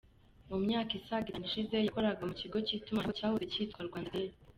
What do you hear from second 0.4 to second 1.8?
Mu myaka isaga itanu ishize